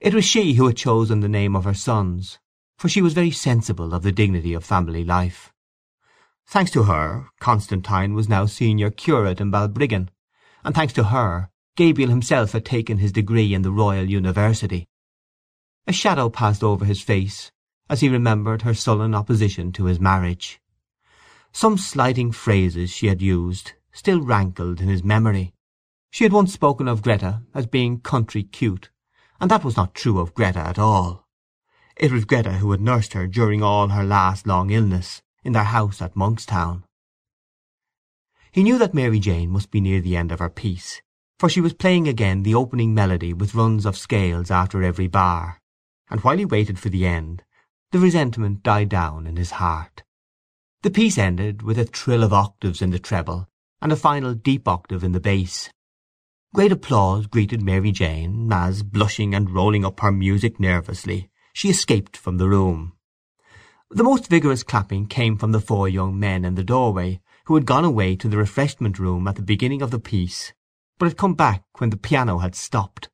It 0.02 0.14
was 0.14 0.26
she 0.26 0.56
who 0.56 0.68
had 0.68 0.76
chosen 0.76 1.22
the 1.22 1.30
name 1.30 1.56
of 1.56 1.64
her 1.64 1.74
sons, 1.74 2.38
for 2.78 2.90
she 2.90 3.02
was 3.02 3.14
very 3.14 3.32
sensible 3.32 3.94
of 3.94 4.04
the 4.04 4.12
dignity 4.12 4.54
of 4.54 4.66
family 4.66 5.06
life. 5.06 5.54
Thanks 6.46 6.72
to 6.72 6.84
her, 6.84 7.30
Constantine 7.40 8.14
was 8.14 8.28
now 8.28 8.46
senior 8.46 8.92
curate 8.92 9.40
in 9.40 9.52
Balbriggan, 9.52 10.10
and 10.66 10.76
thanks 10.76 10.92
to 10.94 11.06
her 11.06 11.50
Gabriel 11.76 12.10
himself 12.10 12.54
had 12.54 12.64
taken 12.64 13.00
his 13.00 13.12
degree 13.12 13.54
in 13.54 13.62
the 13.62 13.72
Royal 13.72 14.10
University. 14.10 14.88
A 15.88 15.94
shadow 15.94 16.30
passed 16.30 16.64
over 16.64 16.86
his 16.86 17.02
face 17.02 17.52
as 17.90 18.00
he 18.00 18.08
remembered 18.10 18.62
her 18.62 18.74
sullen 18.74 19.14
opposition 19.14 19.72
to 19.74 19.86
his 19.86 20.00
marriage. 20.00 20.62
Some 21.52 21.78
slighting 21.78 22.32
phrases 22.32 22.92
she 22.92 23.08
had 23.08 23.22
used 23.22 23.74
still 23.92 24.22
rankled 24.22 24.80
in 24.80 24.88
his 24.88 25.04
memory. 25.04 25.54
She 26.12 26.24
had 26.24 26.34
once 26.34 26.54
spoken 26.54 26.88
of 26.88 27.02
Gretta 27.02 27.44
as 27.54 27.68
being 27.68 28.00
country 28.00 28.44
cute, 28.44 28.90
and 29.40 29.52
that 29.52 29.64
was 29.64 29.76
not 29.76 29.94
true 29.94 30.20
of 30.20 30.34
Gretta 30.34 30.60
at 30.60 30.80
all. 30.80 31.28
It 31.98 32.12
was 32.12 32.26
Gretta 32.26 32.54
who 32.54 32.72
had 32.72 32.82
nursed 32.82 33.14
her 33.14 33.28
during 33.28 33.62
all 33.62 33.90
her 33.90 34.04
last 34.04 34.48
long 34.48 34.70
illness 34.70 35.22
in 35.44 35.52
their 35.52 35.64
house 35.66 36.02
at 36.02 36.16
Monkstown. 36.16 36.84
He 38.52 38.64
knew 38.64 38.78
that 38.78 38.94
Mary 38.94 39.20
Jane 39.20 39.50
must 39.50 39.72
be 39.72 39.82
near 39.82 40.00
the 40.00 40.16
end 40.16 40.32
of 40.32 40.40
her 40.40 40.50
piece, 40.50 41.02
for 41.40 41.50
she 41.50 41.62
was 41.62 41.74
playing 41.74 42.08
again 42.08 42.44
the 42.44 42.56
opening 42.56 42.94
melody 42.94 43.34
with 43.34 43.56
runs 43.56 43.86
of 43.86 43.98
scales 43.98 44.50
after 44.50 44.84
every 44.84 45.08
bar, 45.08 45.62
and 46.10 46.22
while 46.22 46.38
he 46.38 46.46
waited 46.46 46.80
for 46.80 46.90
the 46.90 47.06
end 47.06 47.44
the 47.92 48.00
resentment 48.00 48.62
died 48.62 48.90
down 48.90 49.26
in 49.26 49.38
his 49.38 49.52
heart. 49.52 50.04
The 50.82 50.92
piece 50.92 51.18
ended 51.18 51.62
with 51.62 51.80
a 51.80 51.86
trill 51.86 52.24
of 52.24 52.34
octaves 52.34 52.82
in 52.82 52.90
the 52.90 53.00
treble 53.00 53.48
and 53.82 53.92
a 53.92 53.96
final 53.96 54.34
deep 54.34 54.68
octave 54.68 55.04
in 55.04 55.14
the 55.14 55.20
bass. 55.20 55.70
Great 56.54 56.72
applause 56.72 57.28
greeted 57.28 57.62
Mary 57.62 57.92
Jane 57.92 58.52
as, 58.52 58.84
blushing 58.84 59.34
and 59.34 59.50
rolling 59.50 59.86
up 59.86 60.00
her 60.02 60.12
music 60.12 60.60
nervously, 60.60 61.30
she 61.54 61.70
escaped 61.70 62.18
from 62.18 62.38
the 62.38 62.50
room. 62.50 62.94
The 63.90 64.04
most 64.04 64.28
vigorous 64.28 64.64
clapping 64.64 65.08
came 65.08 65.38
from 65.38 65.52
the 65.52 65.62
four 65.62 65.88
young 65.88 66.20
men 66.20 66.44
in 66.44 66.56
the 66.56 66.64
doorway, 66.64 67.22
who 67.46 67.56
had 67.56 67.66
gone 67.66 67.86
away 67.86 68.16
to 68.18 68.28
the 68.28 68.38
refreshment 68.38 69.00
room 69.00 69.28
at 69.28 69.36
the 69.36 69.42
beginning 69.42 69.82
of 69.82 69.92
the 69.92 70.00
piece, 70.00 70.54
but 70.98 71.08
had 71.08 71.18
come 71.18 71.34
back 71.34 71.64
when 71.78 71.90
the 71.90 71.98
piano 71.98 72.40
had 72.40 72.56
stopped. 72.56 73.10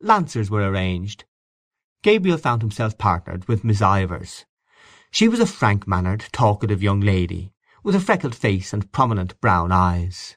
Lancers 0.00 0.50
were 0.50 0.68
arranged. 0.68 1.24
Gabriel 2.02 2.38
found 2.38 2.62
himself 2.62 2.98
partnered 2.98 3.46
with 3.48 3.64
Miss 3.64 3.80
Ivors. 3.80 4.44
She 5.10 5.28
was 5.28 5.40
a 5.40 5.46
frank-mannered, 5.46 6.26
talkative 6.32 6.82
young 6.82 7.00
lady, 7.00 7.52
with 7.82 7.94
a 7.94 8.00
freckled 8.00 8.34
face 8.34 8.72
and 8.72 8.90
prominent 8.92 9.40
brown 9.40 9.72
eyes. 9.72 10.36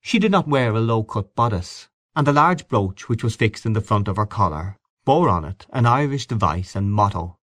She 0.00 0.18
did 0.18 0.32
not 0.32 0.48
wear 0.48 0.74
a 0.74 0.80
low-cut 0.80 1.34
bodice, 1.34 1.88
and 2.16 2.26
the 2.26 2.32
large 2.32 2.68
brooch 2.68 3.08
which 3.08 3.22
was 3.22 3.36
fixed 3.36 3.66
in 3.66 3.74
the 3.74 3.80
front 3.80 4.08
of 4.08 4.16
her 4.16 4.26
collar 4.26 4.78
bore 5.04 5.28
on 5.28 5.44
it 5.44 5.66
an 5.70 5.86
Irish 5.86 6.26
device 6.26 6.76
and 6.76 6.92
motto. 6.92 7.38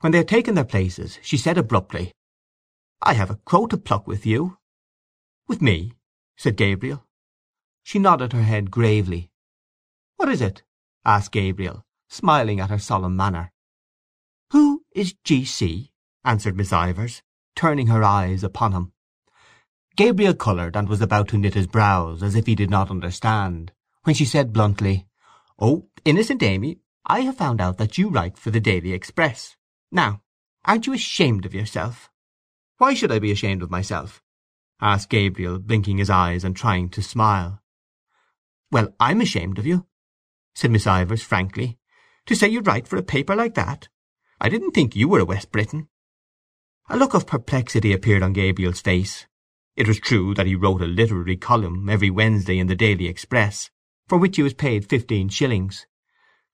When 0.00 0.12
they 0.12 0.18
had 0.18 0.28
taken 0.28 0.54
their 0.54 0.64
places 0.64 1.18
she 1.22 1.36
said 1.36 1.58
abruptly, 1.58 2.12
"I 3.02 3.14
have 3.14 3.30
a 3.30 3.36
crow 3.36 3.66
to 3.66 3.76
pluck 3.76 4.06
with 4.06 4.24
you." 4.24 4.58
"With 5.46 5.60
me?" 5.60 5.94
said 6.36 6.56
Gabriel. 6.56 7.06
She 7.82 7.98
nodded 7.98 8.32
her 8.32 8.44
head 8.44 8.70
gravely. 8.70 9.32
"What 10.14 10.28
is 10.28 10.40
it?" 10.40 10.62
asked 11.04 11.32
Gabriel, 11.32 11.84
smiling 12.08 12.60
at 12.60 12.70
her 12.70 12.78
solemn 12.78 13.16
manner. 13.16 13.52
"Who 14.52 14.84
is 14.92 15.14
G. 15.24 15.44
C.?" 15.44 15.92
answered 16.24 16.56
Miss 16.56 16.72
Ivors, 16.72 17.22
turning 17.56 17.88
her 17.88 18.04
eyes 18.04 18.44
upon 18.44 18.70
him. 18.70 18.92
Gabriel 19.96 20.34
coloured 20.34 20.76
and 20.76 20.88
was 20.88 21.00
about 21.00 21.26
to 21.30 21.36
knit 21.36 21.54
his 21.54 21.66
brows, 21.66 22.22
as 22.22 22.36
if 22.36 22.46
he 22.46 22.54
did 22.54 22.70
not 22.70 22.92
understand, 22.92 23.72
when 24.04 24.14
she 24.14 24.24
said 24.24 24.52
bluntly, 24.52 25.08
"Oh, 25.58 25.88
innocent 26.04 26.44
Amy, 26.44 26.78
I 27.06 27.22
have 27.22 27.38
found 27.38 27.60
out 27.60 27.78
that 27.78 27.98
you 27.98 28.08
write 28.08 28.38
for 28.38 28.52
the 28.52 28.60
Daily 28.60 28.92
Express. 28.92 29.56
Now, 29.90 30.22
aren't 30.64 30.86
you 30.86 30.92
ashamed 30.92 31.44
of 31.44 31.54
yourself?" 31.54 32.08
"Why 32.78 32.94
should 32.94 33.10
I 33.10 33.18
be 33.18 33.32
ashamed 33.32 33.64
of 33.64 33.70
myself?" 33.70 34.22
asked 34.80 35.08
Gabriel, 35.08 35.58
blinking 35.58 35.98
his 35.98 36.08
eyes 36.08 36.44
and 36.44 36.54
trying 36.54 36.88
to 36.90 37.02
smile. 37.02 37.60
"Well, 38.72 38.94
I'm 39.00 39.20
ashamed 39.20 39.58
of 39.58 39.66
you," 39.66 39.86
said 40.54 40.70
Miss 40.70 40.86
Ivors 40.86 41.22
frankly. 41.22 41.78
"To 42.26 42.36
say 42.36 42.48
you'd 42.48 42.66
write 42.66 42.86
for 42.86 42.96
a 42.96 43.02
paper 43.02 43.34
like 43.34 43.54
that! 43.54 43.88
I 44.40 44.48
didn't 44.48 44.70
think 44.70 44.94
you 44.94 45.08
were 45.08 45.18
a 45.18 45.24
West 45.24 45.50
Briton." 45.50 45.88
A 46.88 46.96
look 46.96 47.12
of 47.12 47.26
perplexity 47.26 47.92
appeared 47.92 48.22
on 48.22 48.32
Gabriel's 48.32 48.80
face. 48.80 49.26
It 49.76 49.88
was 49.88 49.98
true 49.98 50.34
that 50.34 50.46
he 50.46 50.54
wrote 50.54 50.82
a 50.82 50.86
literary 50.86 51.36
column 51.36 51.88
every 51.88 52.10
Wednesday 52.10 52.58
in 52.58 52.68
the 52.68 52.76
Daily 52.76 53.06
Express, 53.06 53.70
for 54.06 54.18
which 54.18 54.36
he 54.36 54.42
was 54.42 54.54
paid 54.54 54.88
fifteen 54.88 55.28
shillings, 55.28 55.86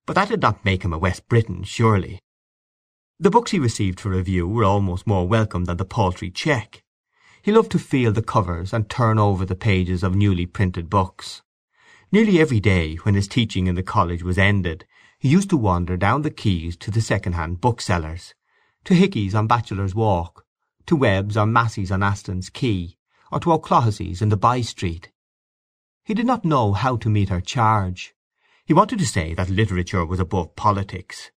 but 0.06 0.14
that 0.14 0.28
did 0.28 0.40
not 0.40 0.64
make 0.64 0.84
him 0.84 0.92
a 0.92 0.98
West 0.98 1.28
Briton, 1.28 1.64
surely. 1.64 2.20
The 3.18 3.30
books 3.30 3.50
he 3.50 3.58
received 3.58 3.98
for 4.00 4.10
review 4.10 4.46
were 4.46 4.64
almost 4.64 5.06
more 5.06 5.26
welcome 5.26 5.64
than 5.64 5.76
the 5.76 5.84
paltry 5.84 6.30
cheque. 6.30 6.82
He 7.42 7.52
loved 7.52 7.72
to 7.72 7.78
feel 7.78 8.12
the 8.12 8.22
covers 8.22 8.72
and 8.72 8.88
turn 8.88 9.18
over 9.18 9.44
the 9.44 9.56
pages 9.56 10.02
of 10.02 10.14
newly 10.14 10.46
printed 10.46 10.88
books. 10.88 11.42
Nearly 12.12 12.38
every 12.38 12.60
day, 12.60 12.94
when 12.96 13.14
his 13.14 13.26
teaching 13.26 13.66
in 13.66 13.74
the 13.74 13.82
college 13.82 14.22
was 14.22 14.38
ended, 14.38 14.86
he 15.18 15.28
used 15.28 15.50
to 15.50 15.56
wander 15.56 15.96
down 15.96 16.22
the 16.22 16.30
quays 16.30 16.76
to 16.78 16.90
the 16.90 17.00
second-hand 17.00 17.60
booksellers, 17.60 18.32
to 18.84 18.94
Hickey's 18.94 19.34
on 19.34 19.48
Bachelor's 19.48 19.94
Walk, 19.94 20.44
to 20.86 20.94
Webb's 20.94 21.36
or 21.36 21.46
Massey's 21.46 21.90
on 21.90 22.04
Aston's 22.04 22.48
Quay, 22.48 22.96
or 23.32 23.40
to 23.40 23.52
O'Clohissey's 23.52 24.22
in 24.22 24.28
the 24.28 24.36
by-street. 24.36 25.10
He 26.04 26.14
did 26.14 26.26
not 26.26 26.44
know 26.44 26.72
how 26.72 26.96
to 26.98 27.10
meet 27.10 27.28
her 27.28 27.40
charge. 27.40 28.14
He 28.64 28.72
wanted 28.72 29.00
to 29.00 29.06
say 29.06 29.34
that 29.34 29.50
literature 29.50 30.06
was 30.06 30.20
above 30.20 30.54
politics. 30.54 31.32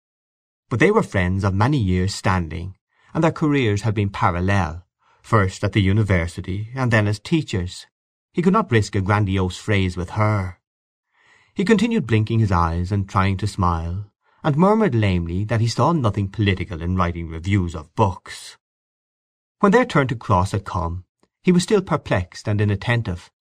But 0.68 0.80
they 0.80 0.90
were 0.90 1.02
friends 1.02 1.44
of 1.44 1.54
many 1.54 1.78
years' 1.78 2.14
standing, 2.14 2.76
and 3.14 3.24
their 3.24 3.32
careers 3.32 3.82
had 3.82 3.94
been 3.94 4.10
parallel, 4.10 4.84
first 5.22 5.64
at 5.64 5.72
the 5.72 5.80
university 5.80 6.68
and 6.74 6.90
then 6.90 7.06
as 7.06 7.18
teachers. 7.18 7.86
He 8.32 8.42
could 8.42 8.52
not 8.52 8.70
risk 8.70 8.94
a 8.94 9.00
grandiose 9.00 9.56
phrase 9.56 9.96
with 9.96 10.10
her. 10.10 10.57
He 11.58 11.64
continued 11.64 12.06
blinking 12.06 12.38
his 12.38 12.52
eyes 12.52 12.92
and 12.92 13.08
trying 13.08 13.36
to 13.38 13.48
smile, 13.48 14.12
and 14.44 14.56
murmured 14.56 14.94
lamely 14.94 15.42
that 15.46 15.60
he 15.60 15.66
saw 15.66 15.90
nothing 15.90 16.28
political 16.28 16.80
in 16.80 16.94
writing 16.94 17.28
reviews 17.28 17.74
of 17.74 17.92
books. 17.96 18.56
When 19.58 19.72
their 19.72 19.84
turn 19.84 20.06
to 20.06 20.14
cross 20.14 20.52
had 20.52 20.64
come, 20.64 21.04
he 21.42 21.50
was 21.50 21.64
still 21.64 21.82
perplexed 21.82 22.46
and 22.46 22.60
inattentive. 22.60 23.32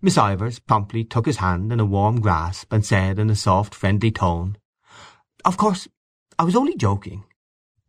Miss 0.00 0.16
Ivors 0.16 0.58
promptly 0.58 1.04
took 1.04 1.26
his 1.26 1.36
hand 1.36 1.70
in 1.70 1.80
a 1.80 1.84
warm 1.84 2.22
grasp, 2.22 2.72
and 2.72 2.82
said 2.82 3.18
in 3.18 3.28
a 3.28 3.36
soft 3.36 3.74
friendly 3.74 4.10
tone, 4.10 4.56
"Of 5.44 5.58
course, 5.58 5.86
I 6.38 6.44
was 6.44 6.56
only 6.56 6.76
joking. 6.76 7.24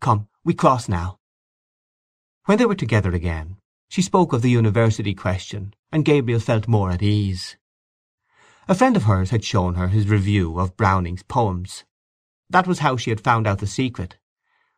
Come, 0.01 0.28
we 0.44 0.54
cross 0.54 0.90
now." 0.90 1.18
When 2.44 2.58
they 2.58 2.66
were 2.66 2.75
together 2.75 3.13
again 3.13 3.56
she 3.88 4.01
spoke 4.01 4.34
of 4.34 4.42
the 4.42 4.50
university 4.50 5.13
question, 5.13 5.74
and 5.94 6.04
Gabriel 6.04 6.42
felt 6.42 6.68
more 6.68 6.92
at 6.92 7.01
ease. 7.01 7.56
A 8.68 8.75
friend 8.75 8.96
of 8.96 9.03
hers 9.03 9.32
had 9.32 9.44
shown 9.44 9.74
her 9.74 9.88
his 9.88 10.08
review 10.08 10.60
of 10.60 10.77
Browning's 10.77 11.24
poems. 11.24 11.84
That 12.50 12.68
was 12.68 12.80
how 12.80 12.96
she 12.96 13.10
had 13.10 13.20
found 13.20 13.48
out 13.48 13.60
the 13.60 13.68
secret. 13.68 14.18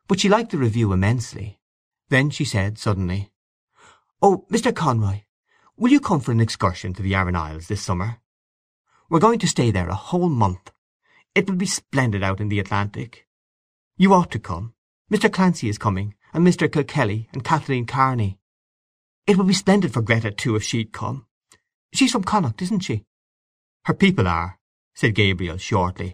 But 0.08 0.20
she 0.20 0.30
liked 0.30 0.52
the 0.52 0.58
review 0.58 0.94
immensely. 0.94 1.60
Then 2.10 2.30
she 2.30 2.46
said 2.46 2.78
suddenly, 2.78 3.32
"Oh, 4.22 4.46
Mr. 4.50 4.74
Conroy, 4.74 5.24
will 5.76 5.92
you 5.92 6.00
come 6.00 6.22
for 6.22 6.32
an 6.32 6.40
excursion 6.40 6.94
to 6.94 7.02
the 7.02 7.14
Aran 7.14 7.36
Isles 7.36 7.68
this 7.68 7.82
summer? 7.82 8.20
We're 9.10 9.20
going 9.20 9.40
to 9.40 9.48
stay 9.48 9.70
there 9.70 9.90
a 9.90 9.96
whole 9.96 10.30
month. 10.30 10.72
It 11.36 11.50
will 11.50 11.58
be 11.58 11.66
splendid 11.66 12.24
out 12.24 12.40
in 12.40 12.48
the 12.48 12.60
Atlantic. 12.60 13.28
You 13.98 14.14
ought 14.14 14.32
to 14.32 14.40
come. 14.40 14.76
Mr. 15.12 15.32
Clancy 15.32 15.68
is 15.68 15.78
coming, 15.78 16.16
and 16.34 16.48
Mr. 16.48 16.70
Kilkelly, 16.70 17.28
and 17.34 17.44
Kathleen 17.44 17.86
Kearney. 17.86 18.40
It 19.28 19.38
would 19.38 19.48
be 19.48 19.54
splendid 19.54 19.94
for 19.94 20.02
Gretta, 20.02 20.32
too, 20.32 20.56
if 20.56 20.64
she'd 20.64 20.94
come. 20.94 21.26
She's 21.94 22.12
from 22.12 22.24
Connacht, 22.24 22.62
isn't 22.62 22.80
she? 22.80 23.06
"Her 23.86 23.94
people 23.94 24.30
are," 24.30 24.60
said 24.94 25.14
Gabriel 25.14 25.58
shortly. 25.58 26.14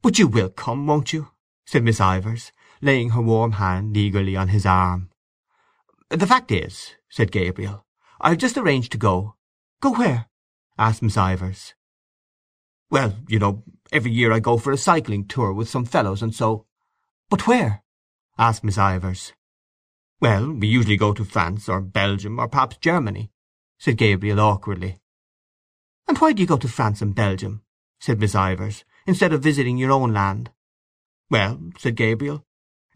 "But 0.00 0.18
you 0.18 0.26
will 0.26 0.48
come, 0.48 0.86
won't 0.86 1.12
you?" 1.12 1.32
said 1.66 1.84
Miss 1.84 2.00
Ivors, 2.00 2.52
laying 2.80 3.10
her 3.10 3.20
warm 3.20 3.52
hand 3.52 3.94
eagerly 3.96 4.34
on 4.34 4.48
his 4.48 4.64
arm. 4.64 5.10
"The 6.08 6.26
fact 6.26 6.50
is," 6.50 6.94
said 7.10 7.32
Gabriel, 7.32 7.84
"I 8.18 8.30
have 8.30 8.38
just 8.38 8.56
arranged 8.56 8.92
to 8.92 8.98
go—" 8.98 9.36
"Go 9.80 9.92
where?" 9.92 10.30
asked 10.78 11.02
Miss 11.02 11.18
Ivors. 11.18 11.74
"Well, 12.90 13.18
you 13.28 13.38
know, 13.38 13.64
every 13.92 14.10
year 14.10 14.32
I 14.32 14.40
go 14.40 14.56
for 14.56 14.72
a 14.72 14.78
cycling 14.78 15.26
tour 15.26 15.52
with 15.52 15.68
some 15.68 15.84
fellows, 15.84 16.22
and 16.22 16.34
so—" 16.34 16.64
"But 17.28 17.46
where?" 17.46 17.84
asked 18.38 18.64
Miss 18.64 18.78
Ivors. 18.78 19.34
"Well, 20.18 20.50
we 20.52 20.66
usually 20.66 20.96
go 20.96 21.12
to 21.12 21.26
France, 21.26 21.68
or 21.68 21.82
Belgium, 21.82 22.38
or 22.38 22.48
perhaps 22.48 22.78
Germany," 22.78 23.30
said 23.78 23.98
Gabriel 23.98 24.40
awkwardly. 24.40 25.02
"And 26.08 26.16
why 26.16 26.32
do 26.32 26.40
you 26.40 26.48
go 26.48 26.56
to 26.56 26.68
France 26.68 27.02
and 27.02 27.14
Belgium," 27.14 27.62
said 28.00 28.18
Miss 28.18 28.34
Ivors, 28.34 28.82
"instead 29.06 29.34
of 29.34 29.42
visiting 29.42 29.76
your 29.76 29.92
own 29.92 30.14
land?" 30.14 30.50
"Well," 31.28 31.70
said 31.76 31.96
Gabriel, 31.96 32.46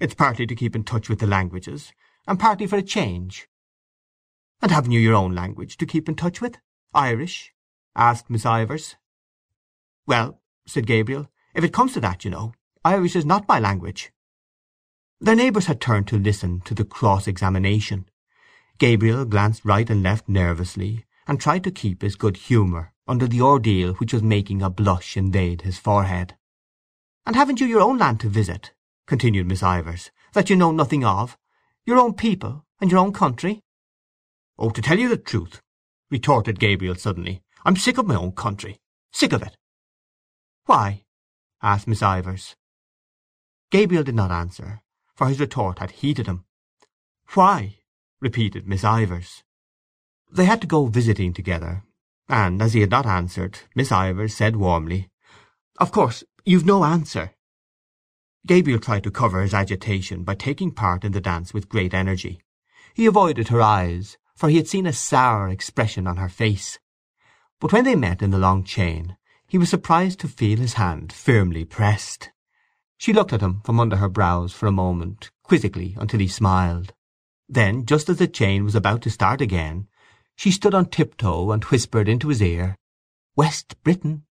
"it's 0.00 0.14
partly 0.14 0.46
to 0.46 0.54
keep 0.54 0.74
in 0.74 0.82
touch 0.82 1.10
with 1.10 1.18
the 1.18 1.26
languages, 1.26 1.92
and 2.26 2.40
partly 2.40 2.66
for 2.66 2.76
a 2.76 2.82
change." 2.82 3.48
"And 4.62 4.70
haven't 4.70 4.92
you 4.92 4.98
your 4.98 5.14
own 5.14 5.34
language 5.34 5.76
to 5.76 5.86
keep 5.86 6.08
in 6.08 6.14
touch 6.14 6.40
with—Irish?" 6.40 7.52
asked 7.94 8.30
Miss 8.30 8.46
Ivors. 8.46 8.96
"Well," 10.06 10.40
said 10.66 10.86
Gabriel, 10.86 11.30
"if 11.54 11.62
it 11.64 11.74
comes 11.74 11.92
to 11.92 12.00
that, 12.00 12.24
you 12.24 12.30
know, 12.30 12.54
Irish 12.82 13.14
is 13.14 13.26
not 13.26 13.46
my 13.46 13.60
language." 13.60 14.10
Their 15.20 15.36
neighbours 15.36 15.66
had 15.66 15.82
turned 15.82 16.08
to 16.08 16.18
listen 16.18 16.62
to 16.62 16.74
the 16.74 16.86
cross-examination. 16.86 18.08
Gabriel 18.78 19.26
glanced 19.26 19.66
right 19.66 19.88
and 19.90 20.02
left 20.02 20.30
nervously, 20.30 21.04
and 21.26 21.38
tried 21.38 21.62
to 21.64 21.70
keep 21.70 22.00
his 22.00 22.16
good 22.16 22.38
humour 22.38 22.91
under 23.06 23.26
the 23.26 23.40
ordeal 23.40 23.94
which 23.94 24.12
was 24.12 24.22
making 24.22 24.62
a 24.62 24.70
blush 24.70 25.16
invade 25.16 25.62
his 25.62 25.78
forehead. 25.78 26.36
"And 27.26 27.36
haven't 27.36 27.60
you 27.60 27.66
your 27.66 27.80
own 27.80 27.98
land 27.98 28.20
to 28.20 28.28
visit," 28.28 28.72
continued 29.06 29.46
Miss 29.46 29.62
Ivors, 29.62 30.10
"that 30.32 30.50
you 30.50 30.56
know 30.56 30.72
nothing 30.72 31.04
of? 31.04 31.36
Your 31.84 31.98
own 31.98 32.14
people, 32.14 32.64
and 32.80 32.90
your 32.90 33.00
own 33.00 33.12
country?" 33.12 33.62
"Oh, 34.58 34.70
to 34.70 34.82
tell 34.82 34.98
you 34.98 35.08
the 35.08 35.16
truth," 35.16 35.62
retorted 36.10 36.60
Gabriel 36.60 36.94
suddenly, 36.94 37.42
"I'm 37.64 37.76
sick 37.76 37.98
of 37.98 38.06
my 38.06 38.14
own 38.14 38.32
country. 38.32 38.80
Sick 39.10 39.32
of 39.32 39.42
it." 39.42 39.56
"Why?" 40.66 41.04
asked 41.60 41.86
Miss 41.86 42.02
Ivors. 42.02 42.56
Gabriel 43.70 44.04
did 44.04 44.14
not 44.14 44.30
answer, 44.30 44.82
for 45.14 45.28
his 45.28 45.40
retort 45.40 45.78
had 45.78 45.90
heated 46.02 46.26
him. 46.26 46.44
"Why?" 47.34 47.78
repeated 48.20 48.66
Miss 48.66 48.84
Ivors. 48.84 49.42
They 50.30 50.44
had 50.44 50.60
to 50.60 50.66
go 50.66 50.86
visiting 50.86 51.32
together, 51.32 51.84
and 52.32 52.62
as 52.62 52.72
he 52.72 52.80
had 52.80 52.90
not 52.90 53.04
answered, 53.04 53.58
Miss 53.74 53.92
Ivors 53.92 54.34
said 54.34 54.56
warmly, 54.56 55.10
"Of 55.78 55.92
course 55.92 56.24
you've 56.46 56.64
no 56.64 56.82
answer." 56.82 57.34
Gabriel 58.46 58.80
tried 58.80 59.04
to 59.04 59.10
cover 59.10 59.42
his 59.42 59.52
agitation 59.52 60.24
by 60.24 60.34
taking 60.34 60.72
part 60.72 61.04
in 61.04 61.12
the 61.12 61.20
dance 61.20 61.52
with 61.52 61.68
great 61.68 61.92
energy. 61.92 62.40
He 62.94 63.04
avoided 63.04 63.48
her 63.48 63.60
eyes, 63.60 64.16
for 64.34 64.48
he 64.48 64.56
had 64.56 64.66
seen 64.66 64.86
a 64.86 64.94
sour 64.94 65.50
expression 65.50 66.06
on 66.06 66.16
her 66.16 66.30
face. 66.30 66.78
But 67.60 67.70
when 67.70 67.84
they 67.84 67.94
met 67.94 68.22
in 68.22 68.30
the 68.30 68.38
long 68.38 68.64
chain 68.64 69.18
he 69.46 69.58
was 69.58 69.68
surprised 69.68 70.18
to 70.20 70.28
feel 70.28 70.58
his 70.58 70.72
hand 70.74 71.12
firmly 71.12 71.66
pressed. 71.66 72.30
She 72.96 73.12
looked 73.12 73.34
at 73.34 73.42
him 73.42 73.60
from 73.62 73.78
under 73.78 73.96
her 73.96 74.08
brows 74.08 74.54
for 74.54 74.66
a 74.66 74.72
moment, 74.72 75.30
quizzically, 75.42 75.94
until 76.00 76.20
he 76.20 76.28
smiled. 76.28 76.94
Then, 77.46 77.84
just 77.84 78.08
as 78.08 78.16
the 78.16 78.26
chain 78.26 78.64
was 78.64 78.74
about 78.74 79.02
to 79.02 79.10
start 79.10 79.42
again, 79.42 79.88
she 80.42 80.50
stood 80.50 80.74
on 80.74 80.84
tiptoe 80.86 81.52
and 81.52 81.62
whispered 81.66 82.08
into 82.08 82.26
his 82.26 82.42
ear, 82.42 82.74
"West 83.36 83.80
Briton! 83.84 84.24